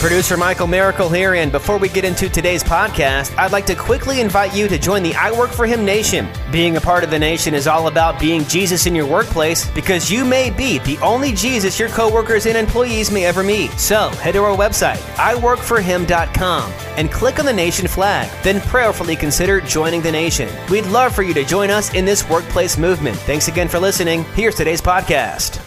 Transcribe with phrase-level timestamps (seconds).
[0.00, 4.22] Producer Michael Miracle here, and before we get into today's podcast, I'd like to quickly
[4.22, 6.26] invite you to join the I Work for Him Nation.
[6.50, 10.10] Being a part of the nation is all about being Jesus in your workplace because
[10.10, 13.72] you may be the only Jesus your coworkers and employees may ever meet.
[13.72, 18.30] So head to our website, iworkforhim.com, and click on the nation flag.
[18.42, 20.48] Then prayerfully consider joining the nation.
[20.70, 23.18] We'd love for you to join us in this workplace movement.
[23.18, 24.24] Thanks again for listening.
[24.34, 25.60] Here's today's podcast.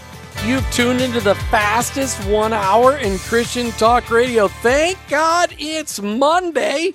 [0.46, 4.50] You've tuned into the fastest one hour in Christian talk radio.
[4.50, 6.94] Thank God it's Monday.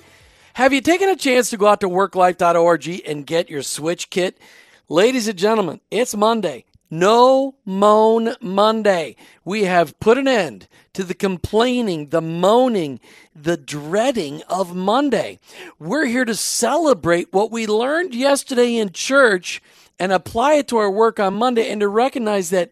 [0.53, 4.37] Have you taken a chance to go out to worklife.org and get your switch kit?
[4.87, 6.65] Ladies and gentlemen, it's Monday.
[6.91, 9.15] No Moan Monday.
[9.43, 12.99] We have put an end to the complaining, the moaning,
[13.35, 15.39] the dreading of Monday.
[15.79, 19.59] We're here to celebrate what we learned yesterday in church
[19.97, 22.71] and apply it to our work on Monday and to recognize that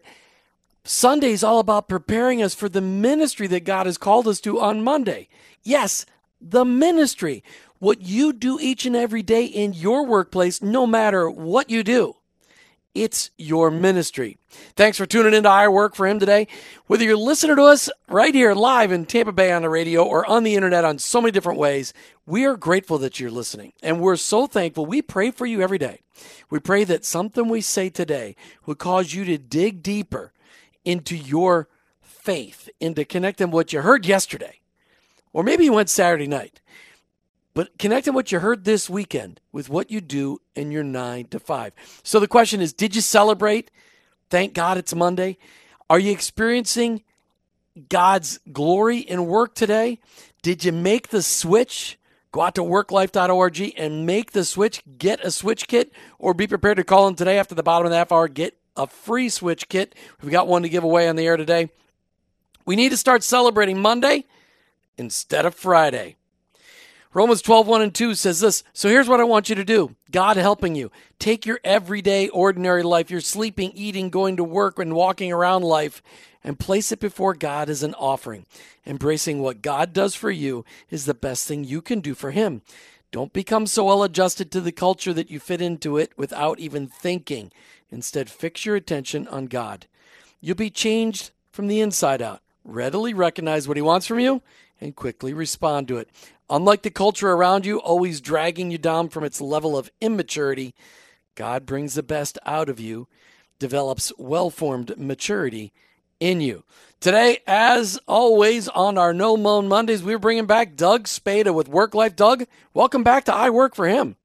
[0.88, 4.58] Sunday is all about preparing us for the ministry that God has called us to
[4.58, 5.28] on Monday.
[5.62, 6.06] Yes,
[6.40, 7.44] the ministry.
[7.78, 12.16] What you do each and every day in your workplace, no matter what you do.
[12.94, 14.38] It's your ministry.
[14.76, 16.48] Thanks for tuning into I Work for Him today.
[16.86, 20.24] Whether you're listening to us right here live in Tampa Bay on the radio or
[20.24, 21.92] on the internet on so many different ways,
[22.24, 23.74] we are grateful that you're listening.
[23.82, 24.86] And we're so thankful.
[24.86, 26.00] We pray for you every day.
[26.48, 30.32] We pray that something we say today would cause you to dig deeper
[30.84, 31.68] into your
[32.00, 34.60] faith, into connecting what you heard yesterday,
[35.32, 36.60] or maybe you went Saturday night,
[37.54, 41.40] but connecting what you heard this weekend with what you do in your nine to
[41.40, 41.72] five.
[42.02, 43.70] So the question is Did you celebrate?
[44.30, 45.38] Thank God it's Monday.
[45.88, 47.02] Are you experiencing
[47.88, 50.00] God's glory in work today?
[50.42, 51.98] Did you make the switch?
[52.30, 54.82] Go out to worklife.org and make the switch.
[54.98, 57.90] Get a switch kit or be prepared to call in today after the bottom of
[57.90, 58.28] the half hour.
[58.28, 59.94] Get a free Switch kit.
[60.22, 61.68] We've got one to give away on the air today.
[62.64, 64.24] We need to start celebrating Monday
[64.96, 66.16] instead of Friday.
[67.14, 68.62] Romans 12, 1 and 2 says this.
[68.74, 70.90] So here's what I want you to do God helping you.
[71.18, 76.02] Take your everyday, ordinary life, your sleeping, eating, going to work, and walking around life,
[76.44, 78.44] and place it before God as an offering.
[78.86, 82.62] Embracing what God does for you is the best thing you can do for Him.
[83.10, 86.86] Don't become so well adjusted to the culture that you fit into it without even
[86.86, 87.50] thinking.
[87.90, 89.86] Instead, fix your attention on God.
[90.40, 92.40] You'll be changed from the inside out.
[92.64, 94.42] Readily recognize what He wants from you
[94.80, 96.08] and quickly respond to it.
[96.50, 100.74] Unlike the culture around you, always dragging you down from its level of immaturity,
[101.34, 103.06] God brings the best out of you,
[103.58, 105.72] develops well formed maturity
[106.20, 106.64] in you.
[107.00, 111.94] Today, as always, on our No Moan Mondays, we're bringing back Doug Spada with Work
[111.94, 112.16] Life.
[112.16, 112.44] Doug,
[112.74, 114.16] welcome back to I Work for Him.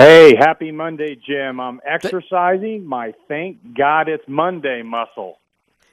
[0.00, 1.60] Hey, happy Monday, Jim.
[1.60, 5.40] I'm exercising my thank God it's Monday muscle.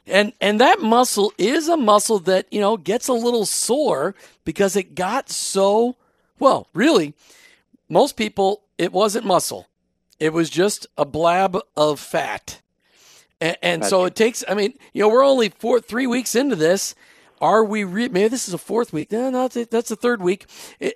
[0.06, 4.16] And and that muscle is a muscle that, you know, gets a little sore
[4.46, 5.98] because it got so
[6.40, 7.16] well, really,
[7.90, 9.68] most people it wasn't muscle.
[10.22, 12.62] It was just a blab of fat.
[13.42, 16.56] And, and so it takes I mean, you know, we're only four 3 weeks into
[16.56, 16.96] this
[17.42, 19.12] are we re- maybe this is a fourth week.
[19.12, 20.46] No, no that's the third week.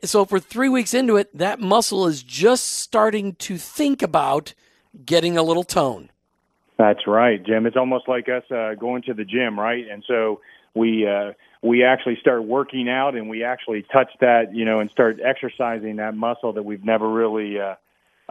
[0.03, 4.53] So if we're three weeks into it that muscle is just starting to think about
[5.05, 6.09] getting a little tone.
[6.77, 7.65] That's right jim.
[7.65, 9.85] It's almost like us uh, going to the gym right?
[9.89, 10.41] And so
[10.73, 14.89] we uh, we actually start working out and we actually touch that you know and
[14.89, 17.75] start exercising that muscle that we've never really uh,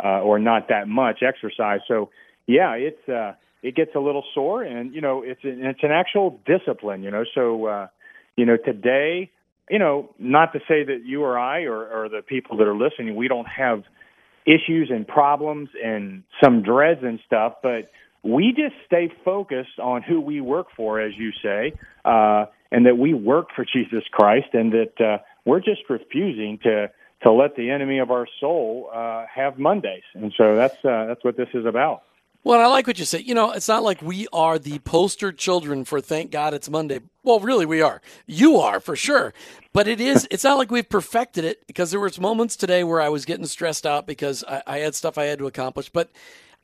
[0.03, 2.11] uh, or not that much exercise so
[2.47, 5.91] yeah it's uh it gets a little sore and you know it's an, it's an
[5.91, 7.25] actual discipline you know?
[7.35, 7.87] So uh
[8.41, 9.31] you know, today,
[9.69, 12.75] you know, not to say that you or I or, or the people that are
[12.75, 13.85] listening, we don't have
[14.47, 17.91] issues and problems and some dreads and stuff, but
[18.23, 21.75] we just stay focused on who we work for, as you say,
[22.07, 26.91] uh, and that we work for Jesus Christ, and that uh, we're just refusing to
[27.25, 30.05] to let the enemy of our soul uh, have Mondays.
[30.15, 32.05] And so that's uh, that's what this is about.
[32.43, 33.21] Well, I like what you say.
[33.21, 37.01] You know, it's not like we are the poster children for thank God it's Monday.
[37.23, 38.01] Well, really, we are.
[38.27, 39.35] You are for sure.
[39.75, 43.01] But it is, it's not like we've perfected it because there was moments today where
[43.01, 45.91] I was getting stressed out because I, I had stuff I had to accomplish.
[45.91, 46.11] But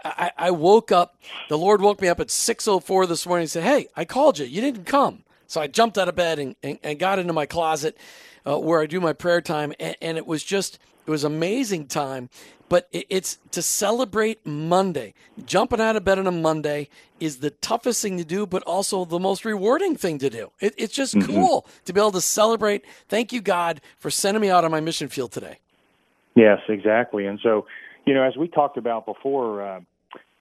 [0.02, 1.20] I, I, woke up,
[1.50, 4.46] the Lord woke me up at 6.04 this morning and said, Hey, I called you.
[4.46, 5.24] You didn't come.
[5.46, 7.98] So I jumped out of bed and, and, and got into my closet
[8.46, 9.74] uh, where I do my prayer time.
[9.78, 12.30] And, and it was just, it was amazing time
[12.68, 15.14] but it's to celebrate Monday.
[15.44, 16.88] Jumping out of bed on a Monday
[17.20, 20.50] is the toughest thing to do, but also the most rewarding thing to do.
[20.60, 21.32] It, it's just mm-hmm.
[21.32, 22.84] cool to be able to celebrate.
[23.08, 25.58] Thank you, God, for sending me out on my mission field today.
[26.34, 27.26] Yes, exactly.
[27.26, 27.66] And so,
[28.04, 29.80] you know, as we talked about before, uh,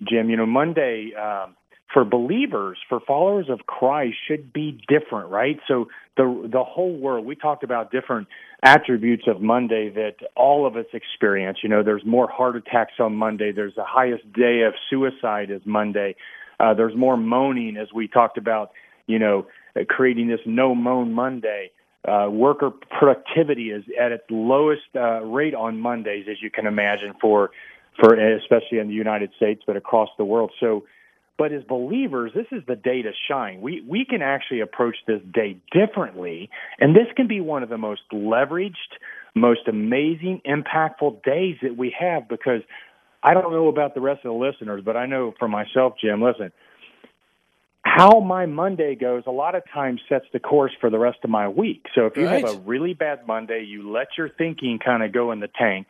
[0.04, 1.56] Jim, you know, Monday, um,
[1.94, 5.60] for believers, for followers of Christ, should be different, right?
[5.68, 5.88] So
[6.18, 7.26] the the whole world.
[7.26, 8.28] We talked about different
[8.64, 11.60] attributes of Monday that all of us experience.
[11.64, 13.52] You know, there's more heart attacks on Monday.
[13.52, 16.16] There's the highest day of suicide is Monday.
[16.60, 18.72] Uh, there's more moaning, as we talked about.
[19.08, 19.48] You know,
[19.88, 21.72] creating this no moan Monday.
[22.08, 27.14] Uh, worker productivity is at its lowest uh, rate on Mondays, as you can imagine,
[27.22, 27.52] for
[28.00, 30.52] for especially in the United States, but across the world.
[30.60, 30.84] So
[31.38, 33.62] but as believers, this is the day to shine.
[33.62, 36.50] We we can actually approach this day differently,
[36.80, 38.74] and this can be one of the most leveraged,
[39.36, 42.62] most amazing, impactful days that we have because
[43.22, 46.22] I don't know about the rest of the listeners, but I know for myself, Jim,
[46.22, 46.52] listen,
[47.84, 51.30] how my Monday goes a lot of times sets the course for the rest of
[51.30, 51.86] my week.
[51.96, 52.46] So if you right.
[52.46, 55.88] have a really bad Monday, you let your thinking kind of go in the tank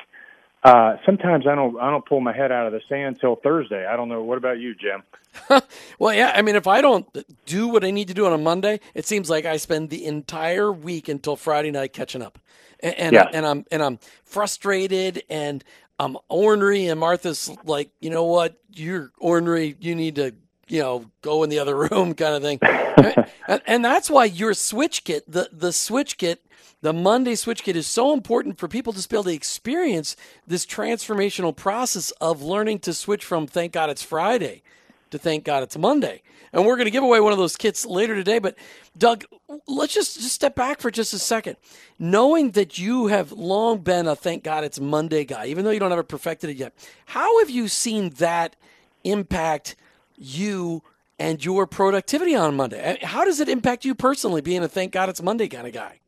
[0.65, 3.85] uh, sometimes I don't I don't pull my head out of the sand until Thursday.
[3.85, 4.23] I don't know.
[4.23, 5.03] What about you, Jim?
[5.99, 6.33] well, yeah.
[6.35, 7.05] I mean, if I don't
[7.45, 10.05] do what I need to do on a Monday, it seems like I spend the
[10.05, 12.39] entire week until Friday night catching up,
[12.79, 13.27] and and, yes.
[13.31, 15.63] I, and I'm and I'm frustrated and
[15.99, 16.87] I'm ornery.
[16.87, 18.57] And Martha's like, you know what?
[18.73, 19.75] You're ornery.
[19.79, 20.33] You need to
[20.67, 22.59] you know go in the other room, kind of thing.
[23.47, 26.41] and, and that's why your switch kit, the the switch kit
[26.85, 30.15] the Monday Switch Kit is so important for people to be able to experience
[30.45, 34.61] this transformational process of learning to switch from thank God it's Friday
[35.09, 36.21] to thank God it's Monday.
[36.53, 38.37] And we're going to give away one of those kits later today.
[38.37, 38.55] But
[38.97, 39.25] Doug,
[39.67, 41.57] let's just, just step back for just a second.
[41.97, 45.79] Knowing that you have long been a thank God it's Monday guy, even though you
[45.79, 46.73] don't have it perfected it yet,
[47.07, 48.55] how have you seen that
[49.03, 49.75] impact
[50.17, 50.81] you
[51.19, 52.97] and your productivity on Monday?
[53.01, 55.99] How does it impact you personally being a thank God it's Monday kind of guy?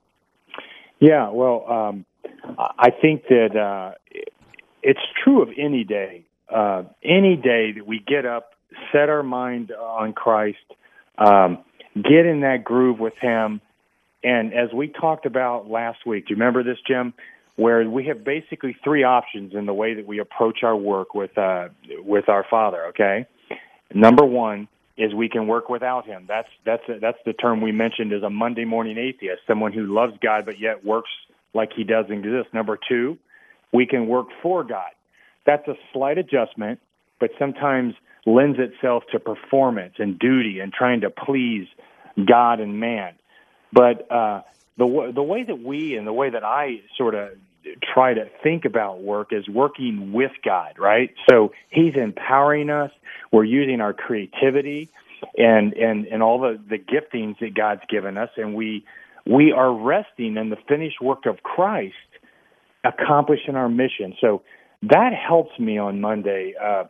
[0.99, 2.05] Yeah, well, um,
[2.57, 3.95] I think that uh,
[4.81, 6.25] it's true of any day.
[6.49, 8.51] Uh, any day that we get up,
[8.91, 10.57] set our mind on Christ,
[11.17, 11.59] um,
[11.93, 13.59] get in that groove with Him,
[14.23, 17.13] and as we talked about last week, do you remember this, Jim?
[17.55, 21.37] Where we have basically three options in the way that we approach our work with
[21.37, 21.69] uh,
[21.99, 22.85] with our Father.
[22.87, 23.25] Okay,
[23.93, 24.67] number one
[24.97, 26.25] is we can work without him.
[26.27, 30.13] That's that's that's the term we mentioned as a Monday morning atheist, someone who loves
[30.21, 31.09] God but yet works
[31.53, 32.53] like he doesn't exist.
[32.53, 33.17] Number two,
[33.71, 34.89] we can work for God.
[35.45, 36.79] That's a slight adjustment,
[37.19, 37.93] but sometimes
[38.25, 41.67] lends itself to performance and duty and trying to please
[42.25, 43.13] God and man.
[43.71, 44.41] But uh,
[44.77, 47.29] the the way that we and the way that I sort of
[47.93, 51.13] try to think about work is working with God, right?
[51.29, 52.91] So He's empowering us.
[53.31, 54.89] We're using our creativity
[55.37, 58.85] and and and all the the giftings that God's given us, and we
[59.25, 61.95] we are resting in the finished work of Christ,
[62.83, 64.15] accomplishing our mission.
[64.21, 64.43] So
[64.83, 66.85] that helps me on Monday, uh,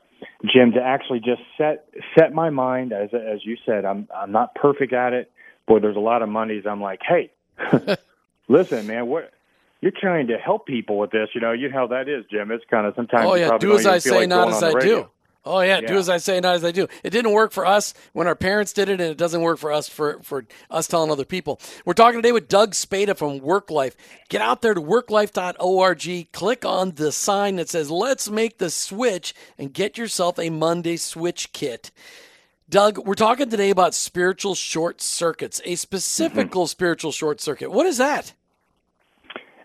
[0.46, 1.88] Jim, to actually just set
[2.18, 3.86] set my mind as as you said.
[3.86, 5.32] I'm I'm not perfect at it.
[5.68, 6.64] Boy, there's a lot of Mondays.
[6.66, 7.32] I'm like, hey,
[8.48, 9.34] listen, man, what
[9.82, 11.30] you're trying to help people with this.
[11.34, 12.52] You know, you know how that is, Jim.
[12.52, 13.26] It's kind of sometimes.
[13.26, 15.10] Oh yeah, do as I say, like not as I do.
[15.48, 16.88] Oh yeah, yeah, do as I say, not as I do.
[17.04, 19.72] It didn't work for us when our parents did it, and it doesn't work for
[19.72, 21.62] us for for us telling other people.
[21.86, 23.96] We're talking today with Doug Spada from WorkLife.
[24.30, 26.32] Get out there to worklife.org.
[26.34, 30.98] Click on the sign that says "Let's make the switch" and get yourself a Monday
[30.98, 31.92] Switch kit.
[32.70, 36.66] Doug, we're talking today about spiritual short circuits, a specific mm-hmm.
[36.66, 37.72] spiritual short circuit.
[37.72, 38.34] What is that?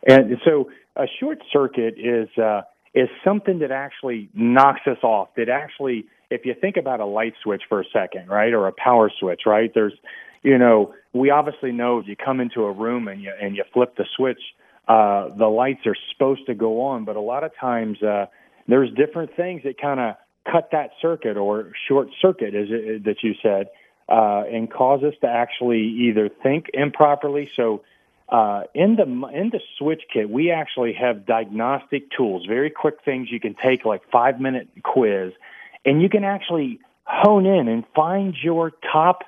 [0.06, 2.62] And so a short circuit is uh,
[2.94, 5.28] is something that actually knocks us off.
[5.36, 8.72] That actually, if you think about a light switch for a second, right, or a
[8.72, 9.70] power switch, right?
[9.74, 9.94] There's,
[10.42, 13.64] you know, we obviously know if you come into a room and you and you
[13.72, 14.40] flip the switch,
[14.88, 18.26] uh, the lights are supposed to go on, but a lot of times uh,
[18.66, 20.16] there's different things that kind of
[20.50, 23.68] cut that circuit or short circuit, as it, that you said,
[24.08, 27.48] uh, and cause us to actually either think improperly.
[27.54, 27.82] So
[28.32, 33.28] uh, in the in the switch kit, we actually have diagnostic tools, very quick things
[33.30, 35.32] you can take, like five minute quiz,
[35.84, 39.20] and you can actually hone in and find your top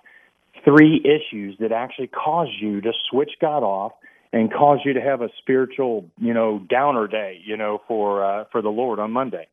[0.65, 3.93] three issues that actually cause you to switch God off
[4.33, 8.45] and cause you to have a spiritual, you know, downer day, you know, for uh,
[8.51, 9.49] for the Lord on Monday.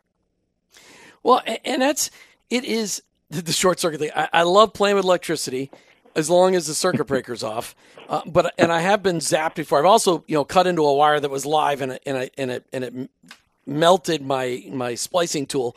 [1.23, 2.09] Well, and that's
[2.49, 4.11] it is the short circuit thing.
[4.15, 5.69] I, I love playing with electricity
[6.15, 7.75] as long as the circuit breaker's off.
[8.09, 9.79] Uh, but and I have been zapped before.
[9.79, 12.33] I've also you know cut into a wire that was live and it, and it,
[12.37, 13.09] and it, and it
[13.65, 15.75] melted my my splicing tool.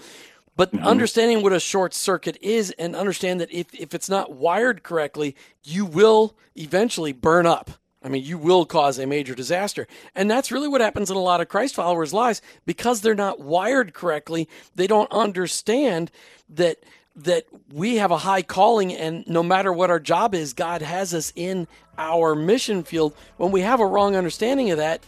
[0.56, 0.84] But mm-hmm.
[0.84, 5.34] understanding what a short circuit is and understand that if, if it's not wired correctly,
[5.64, 7.70] you will eventually burn up.
[8.04, 9.88] I mean, you will cause a major disaster.
[10.14, 13.40] And that's really what happens in a lot of Christ followers' lives because they're not
[13.40, 14.48] wired correctly.
[14.74, 16.10] They don't understand
[16.50, 16.78] that
[17.16, 21.14] that we have a high calling, and no matter what our job is, God has
[21.14, 23.14] us in our mission field.
[23.37, 25.04] When we have a wrong understanding of that,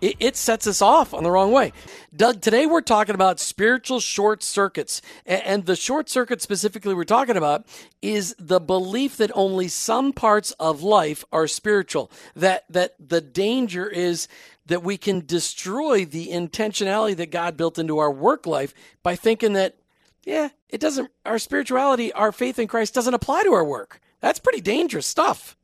[0.00, 1.72] it, it, sets us off on the wrong way.
[2.14, 5.00] Doug, today we're talking about spiritual short circuits.
[5.24, 7.66] And, and the short circuit specifically we're talking about
[8.02, 12.10] is the belief that only some parts of life are spiritual.
[12.34, 14.28] That that the danger is
[14.66, 19.54] that we can destroy the intentionality that God built into our work life by thinking
[19.54, 19.76] that,
[20.26, 24.00] yeah, it doesn't our spirituality, our faith in Christ doesn't apply to our work.
[24.20, 25.56] That's pretty dangerous stuff.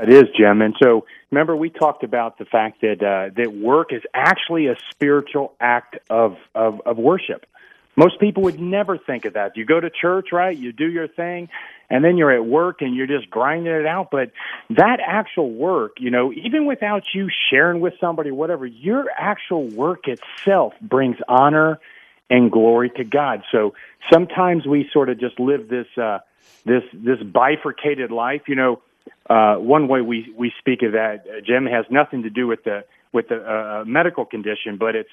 [0.00, 0.62] It is, Jim.
[0.62, 4.76] And so remember, we talked about the fact that uh, that work is actually a
[4.90, 7.44] spiritual act of, of of worship.
[7.94, 9.54] Most people would never think of that.
[9.56, 10.56] You go to church, right?
[10.56, 11.50] You do your thing,
[11.90, 14.10] and then you're at work and you're just grinding it out.
[14.10, 14.30] But
[14.70, 20.04] that actual work, you know, even without you sharing with somebody, whatever, your actual work
[20.06, 21.80] itself brings honor
[22.32, 23.38] and glory to God.
[23.52, 23.74] So
[24.12, 26.18] sometimes we sort of just live this uh,
[26.64, 28.82] this this bifurcated life, you know
[29.28, 32.64] uh, one way we, we speak of that, uh, Jim, has nothing to do with
[32.64, 35.10] the with the uh, medical condition, but it's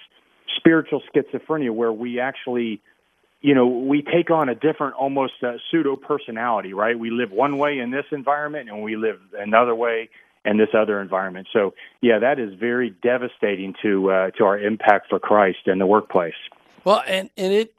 [0.55, 2.81] spiritual schizophrenia, where we actually,
[3.41, 6.97] you know, we take on a different, almost uh, pseudo personality, right?
[6.97, 10.09] We live one way in this environment, and we live another way
[10.45, 11.49] in this other environment.
[11.51, 15.85] So, yeah, that is very devastating to uh, to our impact for Christ in the
[15.85, 16.33] workplace.
[16.83, 17.75] Well, and and it,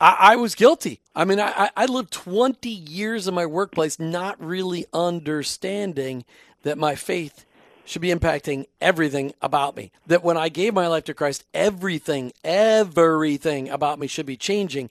[0.00, 1.00] I, I was guilty.
[1.14, 6.24] I mean, I I lived twenty years in my workplace not really understanding
[6.62, 7.44] that my faith
[7.84, 9.90] should be impacting everything about me.
[10.06, 14.90] That when I gave my life to Christ, everything, everything about me should be changing.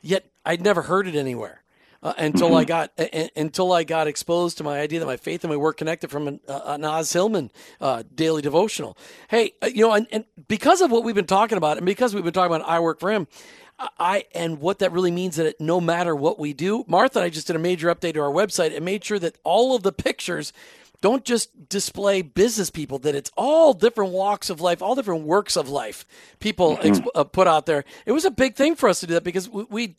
[0.00, 1.62] Yet I'd never heard it anywhere
[2.02, 2.92] uh, until I got
[3.36, 6.28] until I got exposed to my idea that my faith and my work connected from
[6.28, 7.50] an, uh, an Os Hillman
[7.80, 8.96] uh, daily devotional.
[9.28, 12.14] Hey, uh, you know, and, and because of what we've been talking about, and because
[12.14, 13.26] we've been talking about I work for him,
[13.98, 17.30] I and what that really means that no matter what we do, Martha and I
[17.30, 19.92] just did a major update to our website and made sure that all of the
[19.92, 20.52] pictures
[21.00, 25.56] don't just display business people that it's all different walks of life all different works
[25.56, 26.04] of life
[26.40, 26.88] people mm-hmm.
[26.88, 29.22] exp- uh, put out there it was a big thing for us to do that
[29.22, 29.96] because we, we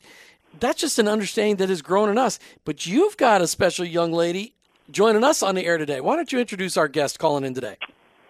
[0.58, 2.38] that's just an understanding that has grown in us.
[2.64, 4.54] But you've got a special young lady
[4.90, 6.00] joining us on the air today.
[6.00, 7.76] Why don't you introduce our guest calling in today?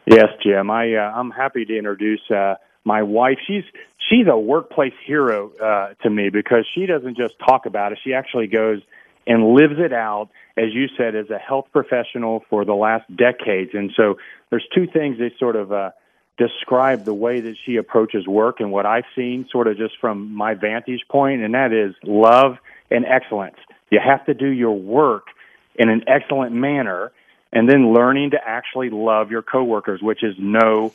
[0.07, 0.71] Yes, Jim.
[0.71, 3.39] I uh, I'm happy to introduce uh, my wife.
[3.47, 3.65] She's
[4.09, 7.99] she's a workplace hero uh, to me because she doesn't just talk about it.
[8.03, 8.81] She actually goes
[9.27, 13.71] and lives it out, as you said, as a health professional for the last decades.
[13.75, 14.17] And so
[14.49, 15.91] there's two things that sort of uh,
[16.41, 20.35] describe the way that she approaches work and what I've seen sort of just from
[20.35, 22.57] my vantage point, and that is love
[22.91, 23.57] and excellence.
[23.91, 25.27] You have to do your work
[25.75, 27.13] in an excellent manner
[27.53, 30.95] and then learning to actually love your coworkers, which is no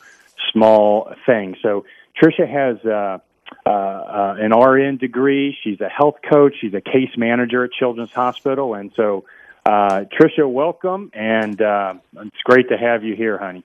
[0.52, 1.56] small thing.
[1.62, 1.86] So
[2.20, 3.20] Tricia has uh,
[3.66, 5.56] uh, uh, an RN degree.
[5.64, 6.56] She's a health coach.
[6.60, 8.74] She's a case manager at Children's Hospital.
[8.74, 9.26] And so,
[9.66, 11.12] uh, Tricia, welcome.
[11.14, 13.64] And uh, it's great to have you here, honey.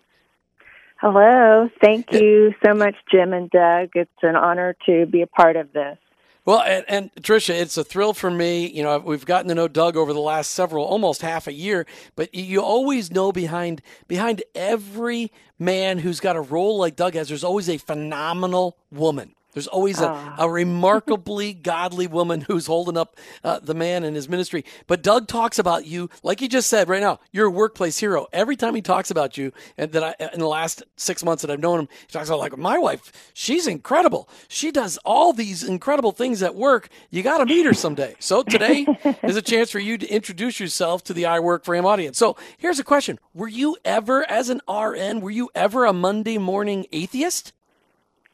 [1.01, 1.71] Hello.
[1.81, 3.89] Thank you so much, Jim and Doug.
[3.95, 5.97] It's an honor to be a part of this.
[6.45, 8.67] Well, and, and, Tricia, it's a thrill for me.
[8.67, 11.87] You know, we've gotten to know Doug over the last several, almost half a year,
[12.17, 17.29] but you always know behind behind every man who's got a role like Doug has,
[17.29, 19.35] there's always a phenomenal woman.
[19.53, 20.35] There's always a, ah.
[20.39, 24.65] a remarkably godly woman who's holding up uh, the man in his ministry.
[24.87, 28.27] But Doug talks about you, like he just said right now, you're a workplace hero.
[28.33, 31.51] Every time he talks about you, and that I, in the last six months that
[31.51, 33.13] I've known him, he talks about like my wife.
[33.35, 34.29] She's incredible.
[34.49, 36.89] She does all these incredible things at work.
[37.11, 38.15] You got to meet her someday.
[38.19, 38.87] So today
[39.23, 42.19] is a chance for you to introduce yourself to the I Work for Him audience.
[42.19, 46.39] So here's a question: Were you ever, as an RN, were you ever a Monday
[46.39, 47.53] morning atheist?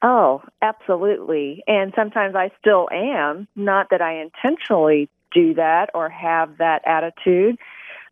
[0.03, 1.65] Oh, absolutely.
[1.67, 3.49] And sometimes I still am.
[3.57, 7.59] Not that I intentionally do that or have that attitude.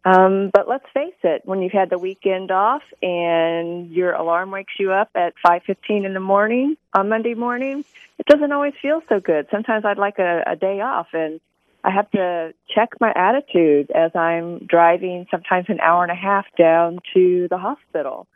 [0.05, 4.75] Um, but let's face it, when you've had the weekend off and your alarm wakes
[4.79, 7.85] you up at 5:15 in the morning on Monday morning,
[8.19, 9.49] it doesn't always feel so good.
[9.51, 11.41] Sometimes I'd like a, a day off and
[11.83, 16.47] I have to check my attitude as I'm driving sometimes an hour and a half
[16.57, 18.27] down to the hospital.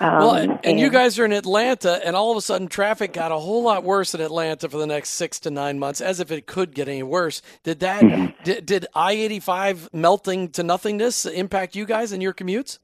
[0.00, 2.68] Um, well, and, and, and, you guys are in Atlanta, and all of a sudden
[2.68, 6.00] traffic got a whole lot worse in Atlanta for the next six to nine months,
[6.00, 7.42] as if it could get any worse.
[7.64, 8.02] Did that?
[8.02, 8.44] Mm-hmm.
[8.44, 12.78] did, did I eighty five melting to nothingness impact you guys and your commutes?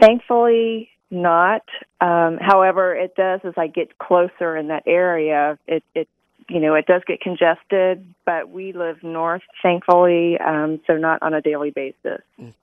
[0.00, 1.64] Thankfully, not.
[2.00, 5.58] Um, however, it does as I get closer in that area.
[5.66, 6.08] It, it
[6.48, 11.32] you know, it does get congested, but we live north, thankfully, um, so not on
[11.32, 12.22] a daily basis.
[12.40, 12.54] Mm.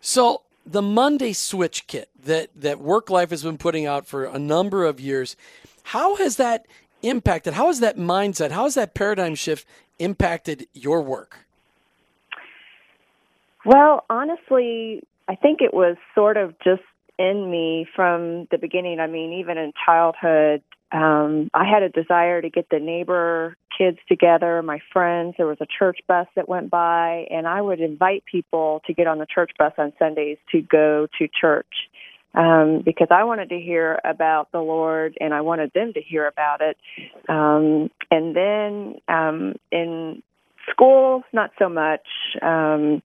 [0.00, 4.38] So the Monday Switch Kit that that Work Life has been putting out for a
[4.38, 5.36] number of years,
[5.84, 6.66] how has that
[7.02, 7.54] impacted?
[7.54, 9.66] How has that mindset, how has that paradigm shift
[9.98, 11.46] impacted your work?
[13.64, 16.82] Well, honestly, I think it was sort of just
[17.18, 19.00] in me from the beginning.
[19.00, 23.98] I mean, even in childhood, um, I had a desire to get the neighbor kids
[24.08, 25.34] together, my friends.
[25.36, 29.06] There was a church bus that went by, and I would invite people to get
[29.06, 31.66] on the church bus on Sundays to go to church
[32.34, 36.26] um, because I wanted to hear about the Lord and I wanted them to hear
[36.26, 36.76] about it.
[37.28, 40.22] Um, and then um, in
[40.70, 42.06] school, not so much.
[42.40, 43.02] Um,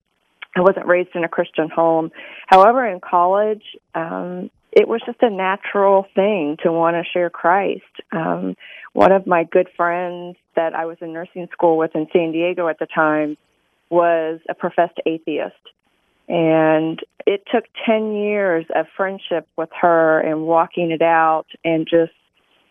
[0.56, 2.12] I wasn't raised in a Christian home.
[2.48, 3.63] However, in college,
[3.96, 7.84] um, it was just a natural thing to want to share Christ.
[8.12, 8.56] Um,
[8.94, 12.68] one of my good friends that I was in nursing school with in San Diego
[12.68, 13.38] at the time
[13.89, 15.56] was a professed atheist.
[16.27, 22.13] And it took 10 years of friendship with her and walking it out and just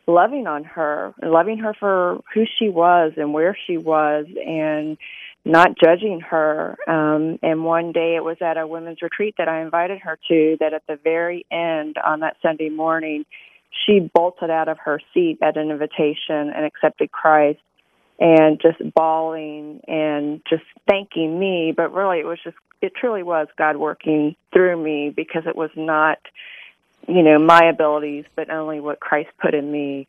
[0.08, 4.98] loving on her, and loving her for who she was and where she was and
[5.44, 6.76] not judging her.
[6.86, 10.56] Um, and one day it was at a women's retreat that I invited her to
[10.60, 13.24] that at the very end on that Sunday morning,
[13.86, 17.60] she bolted out of her seat at an invitation and accepted Christ
[18.20, 21.72] and just bawling and just thanking me.
[21.76, 25.70] But really, it was just, it truly was God working through me because it was
[25.74, 26.18] not,
[27.08, 30.06] you know, my abilities, but only what Christ put in me.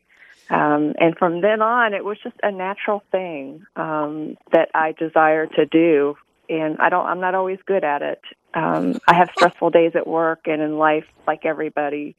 [0.50, 5.46] Um, and from then on, it was just a natural thing um, that I desire
[5.46, 6.16] to do.
[6.48, 8.20] And I don't, I'm not always good at it.
[8.52, 12.16] Um, I have stressful days at work and in life, like everybody.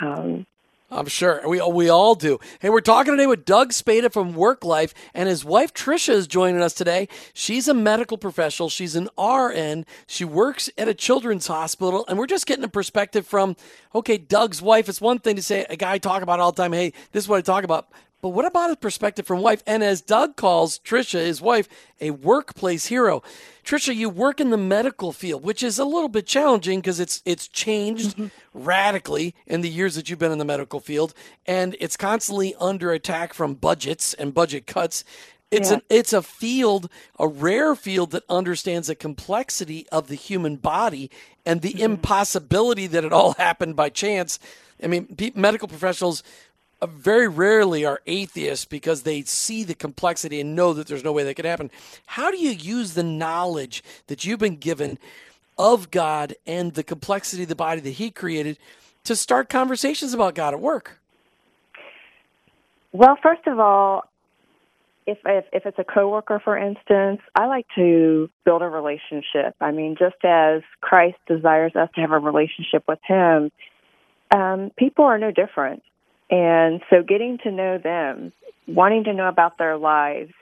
[0.00, 0.46] Um,
[0.94, 2.38] I'm sure we we all do.
[2.60, 6.26] Hey, we're talking today with Doug Spada from Work Life, and his wife Trisha is
[6.26, 7.08] joining us today.
[7.32, 8.68] She's a medical professional.
[8.68, 9.86] She's an RN.
[10.06, 13.56] She works at a children's hospital, and we're just getting a perspective from
[13.94, 14.86] okay, Doug's wife.
[14.86, 16.74] It's one thing to say a guy talk about all the time.
[16.74, 17.88] Hey, this is what I talk about.
[18.22, 19.64] But what about his perspective from wife?
[19.66, 21.68] And as Doug calls Trisha, his wife,
[22.00, 23.20] a workplace hero.
[23.64, 27.20] Trisha, you work in the medical field, which is a little bit challenging because it's
[27.24, 28.28] it's changed mm-hmm.
[28.54, 31.14] radically in the years that you've been in the medical field,
[31.46, 35.04] and it's constantly under attack from budgets and budget cuts.
[35.50, 35.76] It's yeah.
[35.76, 41.10] an it's a field, a rare field that understands the complexity of the human body
[41.44, 41.82] and the mm-hmm.
[41.82, 44.38] impossibility that it all happened by chance.
[44.82, 46.22] I mean, medical professionals
[46.86, 51.22] very rarely are atheists because they see the complexity and know that there's no way
[51.24, 51.70] that could happen.
[52.06, 54.98] How do you use the knowledge that you've been given
[55.58, 58.58] of God and the complexity of the body that He created
[59.04, 60.98] to start conversations about God at work?
[62.92, 64.04] Well, first of all,
[65.06, 69.56] if, if if it's a coworker, for instance, I like to build a relationship.
[69.60, 73.50] I mean, just as Christ desires us to have a relationship with Him,
[74.32, 75.82] um, people are no different.
[76.32, 78.32] And so getting to know them,
[78.66, 80.32] wanting to know about their lives,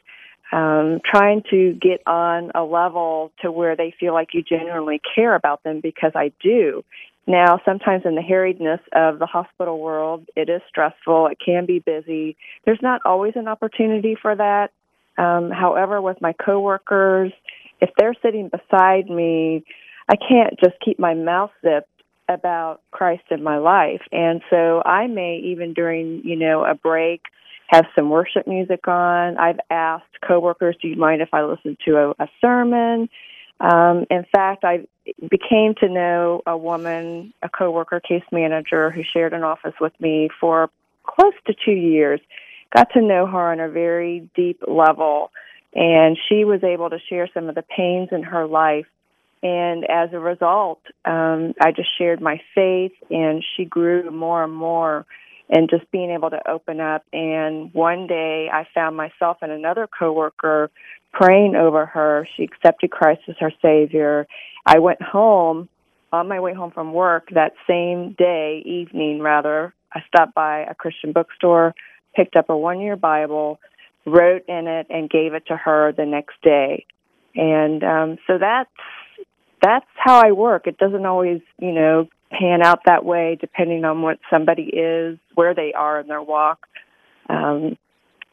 [0.53, 5.35] um, trying to get on a level to where they feel like you genuinely care
[5.35, 6.85] about them because I do.
[7.27, 11.27] Now, sometimes in the harriedness of the hospital world, it is stressful.
[11.27, 12.37] It can be busy.
[12.65, 14.71] There's not always an opportunity for that.
[15.19, 17.33] Um, however, with my coworkers,
[17.81, 19.65] if they're sitting beside me,
[20.09, 21.90] I can't just keep my mouth zipped
[22.31, 24.03] about Christ in my life.
[24.13, 27.23] And so I may even during, you know, a break
[27.69, 29.37] have some worship music on.
[29.37, 33.09] I've asked coworkers, do you mind if I listen to a, a sermon?
[33.61, 34.87] Um, in fact, I
[35.21, 40.31] became to know a woman, a coworker, case manager, who shared an office with me
[40.41, 40.71] for
[41.05, 42.21] close to two years.
[42.75, 45.31] Got to know her on a very deep level,
[45.75, 48.87] and she was able to share some of the pains in her life
[49.43, 54.55] and as a result, um, I just shared my faith, and she grew more and
[54.55, 55.07] more.
[55.53, 57.03] And just being able to open up.
[57.13, 60.71] And one day, I found myself and another coworker
[61.13, 62.29] praying over her.
[62.37, 64.29] She accepted Christ as her Savior.
[64.65, 65.69] I went home
[66.13, 69.75] on my way home from work that same day, evening rather.
[69.93, 71.75] I stopped by a Christian bookstore,
[72.15, 73.59] picked up a one year Bible,
[74.07, 76.87] wrote in it, and gave it to her the next day.
[77.35, 78.71] And um, so that's
[79.63, 80.67] that's how I work.
[80.67, 85.55] It doesn't always, you know, pan out that way depending on what somebody is, where
[85.55, 86.67] they are in their walk.
[87.29, 87.77] Um,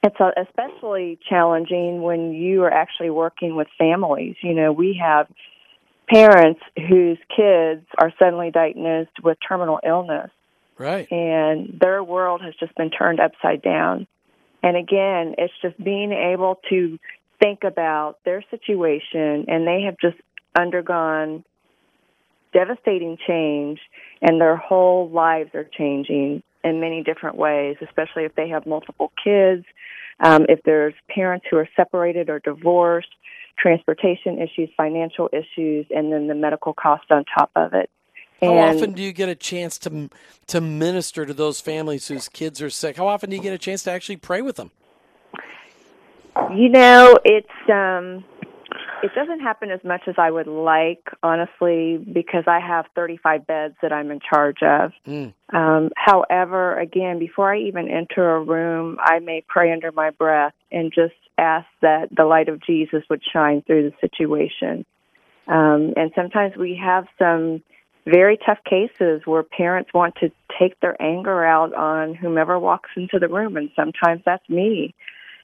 [0.04, 4.36] it's especially challenging when you are actually working with families.
[4.42, 5.28] You know, we have
[6.08, 10.30] parents whose kids are suddenly diagnosed with terminal illness.
[10.78, 11.12] Right.
[11.12, 14.08] And their world has just been turned upside down.
[14.62, 17.00] And again, it's just being able to
[17.42, 20.18] think about their situation and they have just
[20.58, 21.44] undergone
[22.54, 23.80] devastating change
[24.22, 29.12] and their whole lives are changing in many different ways, especially if they have multiple
[29.24, 29.66] kids,
[30.20, 33.10] um, if there's parents who are separated or divorced,
[33.60, 37.90] transportation issues, financial issues, and then the medical cost on top of it.
[38.42, 40.10] And How often do you get a chance to
[40.48, 42.98] to minister to those families whose kids are sick?
[42.98, 44.70] How often do you get a chance to actually pray with them?
[46.56, 48.24] You know, it's um
[49.04, 53.76] it doesn't happen as much as I would like, honestly, because I have 35 beds
[53.82, 54.92] that I'm in charge of.
[55.06, 55.34] Mm.
[55.54, 60.54] Um, however, again, before I even enter a room, I may pray under my breath
[60.72, 64.86] and just ask that the light of Jesus would shine through the situation.
[65.48, 67.64] Um, and sometimes we have some
[68.06, 73.20] very tough cases where parents want to take their anger out on whomever walks into
[73.20, 74.96] the room, and sometimes that's me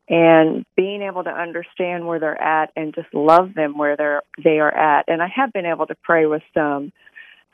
[0.10, 4.60] and being able to understand where they're at and just love them where they're they
[4.60, 5.06] are at.
[5.08, 6.92] And I have been able to pray with some,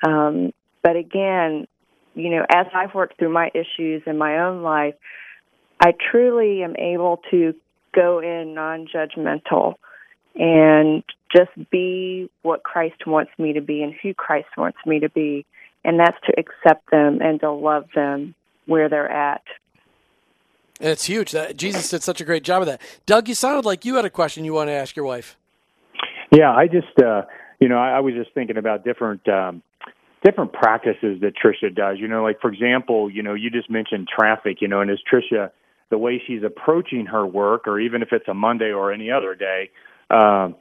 [0.06, 0.52] um,
[0.84, 1.68] but again,
[2.16, 4.96] you know, as I've worked through my issues in my own life,
[5.80, 7.54] I truly am able to
[7.96, 9.76] go in non-judgmental
[10.36, 11.04] and
[11.36, 15.46] just be what Christ wants me to be and who Christ wants me to be,
[15.84, 18.34] and that's to accept them and to love them
[18.66, 19.44] where they're at.
[20.80, 21.32] And it's huge.
[21.32, 22.82] That Jesus did such a great job of that.
[23.06, 25.38] Doug, you sounded like you had a question you want to ask your wife.
[26.32, 27.24] Yeah, I just, uh,
[27.60, 29.62] you know, I, I was just thinking about different, um,
[30.24, 31.98] different practices that Trisha does.
[32.00, 34.62] You know, like for example, you know, you just mentioned traffic.
[34.62, 35.52] You know, and as Trisha,
[35.90, 39.36] the way she's approaching her work, or even if it's a Monday or any other
[39.36, 39.72] day.
[40.10, 40.56] Um,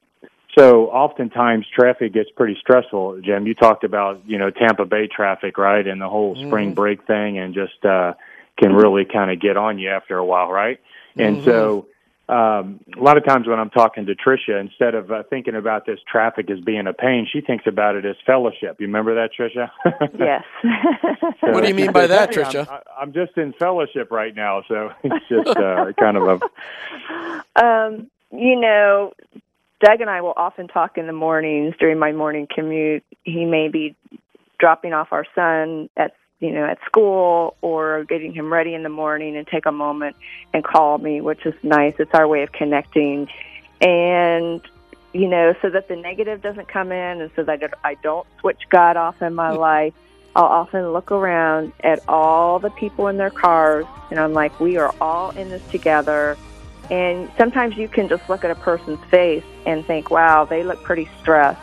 [0.56, 3.20] so oftentimes traffic gets pretty stressful.
[3.20, 6.74] Jim, you talked about you know Tampa Bay traffic, right, and the whole spring mm-hmm.
[6.74, 8.14] break thing, and just uh,
[8.58, 10.80] can really kind of get on you after a while, right?
[11.16, 11.44] And mm-hmm.
[11.44, 11.86] so
[12.28, 15.86] um, a lot of times when I'm talking to Tricia, instead of uh, thinking about
[15.86, 18.76] this traffic as being a pain, she thinks about it as fellowship.
[18.80, 19.70] You remember that, Tricia?
[20.18, 20.44] yes.
[21.40, 22.68] so, what do you mean by that, Tricia?
[22.70, 26.40] I'm, I'm, just in fellowship right now, so it's just uh, kind of a.
[27.56, 29.14] Um, you know,
[29.80, 33.02] Doug and I will often talk in the mornings during my morning commute.
[33.24, 33.96] He may be
[34.60, 38.88] dropping off our son at you know, at school or getting him ready in the
[38.88, 40.16] morning and take a moment
[40.54, 41.94] and call me, which is nice.
[41.98, 43.28] It's our way of connecting.
[43.80, 44.60] And,
[45.12, 48.62] you know, so that the negative doesn't come in and so that I don't switch
[48.70, 49.60] God off in my mm-hmm.
[49.60, 49.94] life,
[50.36, 54.76] I'll often look around at all the people in their cars and I'm like, we
[54.76, 56.36] are all in this together.
[56.88, 60.82] And sometimes you can just look at a person's face and think, wow, they look
[60.84, 61.60] pretty stressed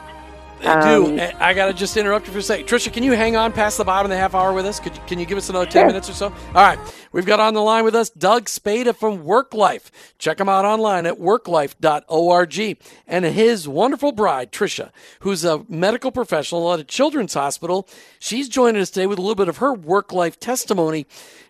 [0.63, 1.21] um, do.
[1.39, 2.67] I got to just interrupt you for a second.
[2.67, 4.79] Trisha, can you hang on past the bottom of the half hour with us?
[4.79, 5.87] Could, can you give us another 10 sure.
[5.87, 6.27] minutes or so?
[6.27, 6.79] All right.
[7.11, 9.89] We've got on the line with us Doug Spada from WorkLife.
[10.17, 12.77] Check him out online at worklife.org.
[13.07, 17.87] And his wonderful bride, Trisha, who's a medical professional at a children's hospital.
[18.19, 21.05] She's joining us today with a little bit of her work life testimony.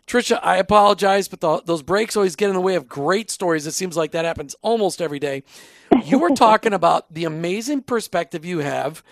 [0.07, 3.65] Trisha, I apologize, but the, those breaks always get in the way of great stories.
[3.65, 5.43] It seems like that happens almost every day.
[6.03, 9.03] You were talking about the amazing perspective you have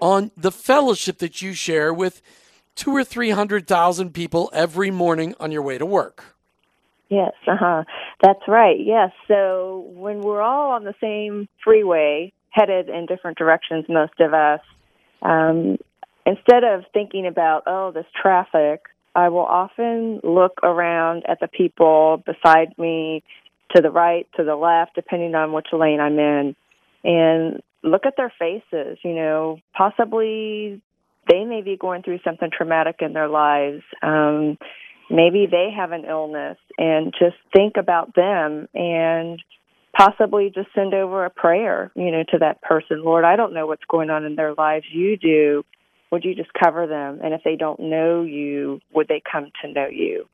[0.00, 2.22] on the fellowship that you share with
[2.74, 6.36] two or three hundred thousand people every morning on your way to work.
[7.08, 7.84] Yes, uh huh.
[8.22, 8.78] That's right.
[8.78, 9.10] Yes.
[9.28, 14.60] So when we're all on the same freeway, headed in different directions, most of us,
[15.22, 15.78] um,
[16.24, 18.82] instead of thinking about oh this traffic,
[19.14, 23.22] I will often look around at the people beside me,
[23.74, 26.56] to the right, to the left, depending on which lane I'm in,
[27.04, 28.98] and look at their faces.
[29.02, 30.80] You know, possibly
[31.28, 33.82] they may be going through something traumatic in their lives.
[34.02, 34.58] Um,
[35.10, 39.42] maybe they have an illness, and just think about them and
[39.96, 43.02] possibly just send over a prayer, you know, to that person.
[43.02, 44.84] Lord, I don't know what's going on in their lives.
[44.92, 45.64] You do
[46.10, 47.20] would you just cover them?
[47.22, 50.26] And if they don't know you, would they come to know you?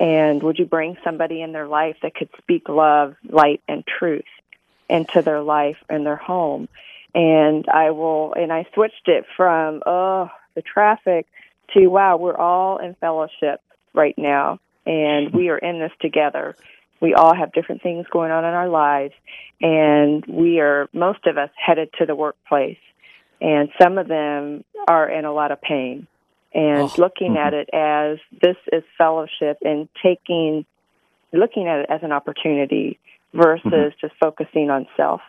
[0.00, 4.24] And would you bring somebody in their life that could speak love, light, and truth
[4.88, 6.68] into their life and their home?
[7.14, 11.26] And I will, and I switched it from, oh, the traffic
[11.74, 13.60] to, wow, we're all in fellowship
[13.94, 16.56] right now and we are in this together.
[17.00, 19.14] We all have different things going on in our lives
[19.60, 22.78] and we are, most of us, headed to the workplace
[23.40, 26.06] and some of them are in a lot of pain.
[26.54, 26.94] And oh.
[26.96, 27.46] looking mm-hmm.
[27.46, 30.64] at it as this is fellowship and taking,
[31.32, 32.98] looking at it as an opportunity
[33.34, 33.98] versus mm-hmm.
[34.00, 35.20] just focusing on self.